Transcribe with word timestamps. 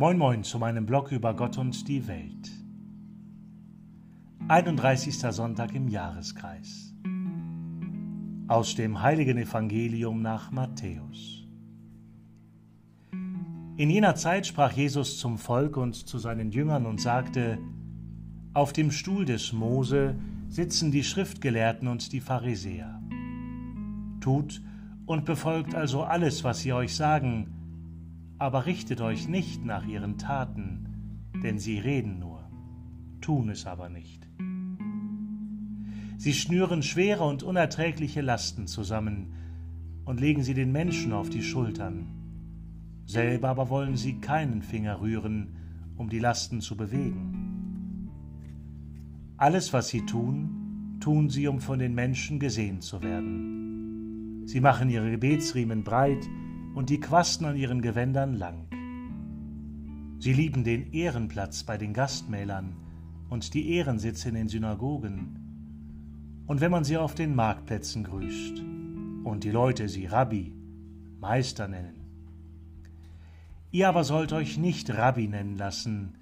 Moin 0.00 0.16
Moin 0.16 0.44
zu 0.44 0.60
meinem 0.60 0.86
Blog 0.86 1.10
über 1.10 1.34
Gott 1.34 1.58
und 1.58 1.88
die 1.88 2.06
Welt. 2.06 2.52
31. 4.46 5.18
Sonntag 5.18 5.74
im 5.74 5.88
Jahreskreis. 5.88 6.94
Aus 8.46 8.76
dem 8.76 9.02
heiligen 9.02 9.38
Evangelium 9.38 10.22
nach 10.22 10.52
Matthäus. 10.52 11.44
In 13.76 13.90
jener 13.90 14.14
Zeit 14.14 14.46
sprach 14.46 14.70
Jesus 14.70 15.18
zum 15.18 15.36
Volk 15.36 15.76
und 15.76 15.96
zu 15.96 16.20
seinen 16.20 16.52
Jüngern 16.52 16.86
und 16.86 17.00
sagte, 17.00 17.58
Auf 18.54 18.72
dem 18.72 18.92
Stuhl 18.92 19.24
des 19.24 19.52
Mose 19.52 20.14
sitzen 20.48 20.92
die 20.92 21.02
Schriftgelehrten 21.02 21.88
und 21.88 22.12
die 22.12 22.20
Pharisäer. 22.20 23.02
Tut 24.20 24.62
und 25.06 25.24
befolgt 25.24 25.74
also 25.74 26.04
alles, 26.04 26.44
was 26.44 26.60
sie 26.60 26.72
euch 26.72 26.94
sagen, 26.94 27.57
aber 28.38 28.66
richtet 28.66 29.00
euch 29.00 29.28
nicht 29.28 29.64
nach 29.64 29.86
ihren 29.86 30.18
Taten, 30.18 31.30
denn 31.42 31.58
sie 31.58 31.78
reden 31.78 32.18
nur, 32.18 32.48
tun 33.20 33.50
es 33.50 33.66
aber 33.66 33.88
nicht. 33.88 34.28
Sie 36.16 36.32
schnüren 36.32 36.82
schwere 36.82 37.24
und 37.24 37.42
unerträgliche 37.42 38.20
Lasten 38.20 38.66
zusammen 38.66 39.34
und 40.04 40.20
legen 40.20 40.42
sie 40.42 40.54
den 40.54 40.72
Menschen 40.72 41.12
auf 41.12 41.30
die 41.30 41.42
Schultern. 41.42 42.08
Selber 43.06 43.48
aber 43.50 43.70
wollen 43.70 43.96
sie 43.96 44.20
keinen 44.20 44.62
Finger 44.62 45.00
rühren, 45.00 45.56
um 45.96 46.08
die 46.08 46.18
Lasten 46.18 46.60
zu 46.60 46.76
bewegen. 46.76 48.10
Alles, 49.36 49.72
was 49.72 49.88
sie 49.88 50.04
tun, 50.04 50.98
tun 51.00 51.30
sie, 51.30 51.46
um 51.46 51.60
von 51.60 51.78
den 51.78 51.94
Menschen 51.94 52.40
gesehen 52.40 52.80
zu 52.80 53.02
werden. 53.02 54.42
Sie 54.46 54.60
machen 54.60 54.90
ihre 54.90 55.10
Gebetsriemen 55.10 55.84
breit, 55.84 56.28
und 56.78 56.90
die 56.90 57.00
Quasten 57.00 57.44
an 57.44 57.56
ihren 57.56 57.82
Gewändern 57.82 58.34
lang. 58.34 58.68
Sie 60.20 60.32
lieben 60.32 60.62
den 60.62 60.92
Ehrenplatz 60.92 61.64
bei 61.64 61.76
den 61.76 61.92
Gastmälern 61.92 62.76
und 63.28 63.52
die 63.54 63.70
Ehrensitze 63.70 64.28
in 64.28 64.36
den 64.36 64.48
Synagogen. 64.48 66.44
Und 66.46 66.60
wenn 66.60 66.70
man 66.70 66.84
sie 66.84 66.96
auf 66.96 67.16
den 67.16 67.34
Marktplätzen 67.34 68.04
grüßt 68.04 68.62
und 69.24 69.42
die 69.42 69.50
Leute 69.50 69.88
sie 69.88 70.06
Rabbi, 70.06 70.54
Meister 71.18 71.66
nennen. 71.66 71.96
Ihr 73.72 73.88
aber 73.88 74.04
sollt 74.04 74.32
euch 74.32 74.56
nicht 74.56 74.88
Rabbi 74.96 75.26
nennen 75.26 75.56
lassen, 75.56 76.14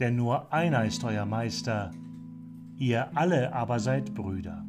denn 0.00 0.16
nur 0.16 0.52
einer 0.52 0.84
ist 0.86 1.04
euer 1.04 1.24
Meister, 1.24 1.92
ihr 2.76 3.16
alle 3.16 3.52
aber 3.52 3.78
seid 3.78 4.12
Brüder. 4.16 4.64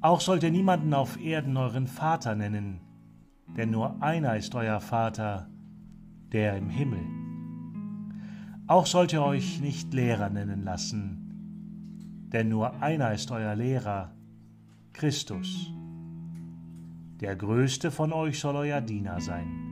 Auch 0.00 0.22
sollt 0.22 0.44
ihr 0.44 0.50
niemanden 0.50 0.94
auf 0.94 1.20
Erden 1.20 1.58
euren 1.58 1.86
Vater 1.86 2.34
nennen, 2.34 2.80
denn 3.46 3.70
nur 3.70 4.02
einer 4.02 4.36
ist 4.36 4.54
euer 4.54 4.80
Vater, 4.80 5.48
der 6.32 6.56
im 6.56 6.70
Himmel. 6.70 7.04
Auch 8.66 8.86
sollt 8.86 9.12
ihr 9.12 9.22
euch 9.22 9.60
nicht 9.60 9.92
Lehrer 9.92 10.30
nennen 10.30 10.64
lassen, 10.64 12.28
denn 12.32 12.48
nur 12.48 12.82
einer 12.82 13.12
ist 13.12 13.30
euer 13.30 13.54
Lehrer, 13.54 14.12
Christus. 14.92 15.70
Der 17.20 17.36
größte 17.36 17.90
von 17.90 18.12
euch 18.12 18.40
soll 18.40 18.56
euer 18.56 18.80
Diener 18.80 19.20
sein. 19.20 19.62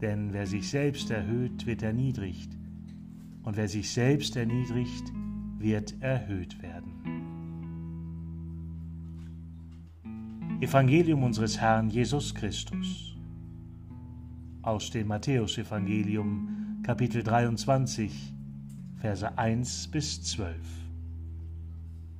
Denn 0.00 0.32
wer 0.32 0.46
sich 0.46 0.70
selbst 0.70 1.10
erhöht, 1.10 1.66
wird 1.66 1.82
erniedrigt, 1.82 2.56
und 3.42 3.56
wer 3.56 3.68
sich 3.68 3.90
selbst 3.90 4.36
erniedrigt, 4.36 5.12
wird 5.58 6.00
erhöht 6.00 6.62
werden. 6.62 7.09
Evangelium 10.60 11.22
unseres 11.22 11.58
Herrn 11.58 11.88
Jesus 11.88 12.34
Christus. 12.34 13.16
Aus 14.60 14.90
dem 14.90 15.08
Matthäusevangelium, 15.08 16.82
Kapitel 16.82 17.22
23, 17.22 18.34
Verse 18.96 19.38
1 19.38 19.88
bis 19.88 20.22
12. 20.22 20.54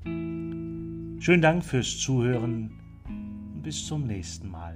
Schönen 0.04 1.42
Dank 1.42 1.62
fürs 1.62 1.98
Zuhören 1.98 2.70
und 3.06 3.62
bis 3.62 3.87
zum 3.87 4.06
nächsten 4.06 4.50
Mal. 4.50 4.75